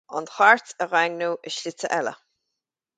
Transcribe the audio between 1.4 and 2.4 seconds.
i slite eile.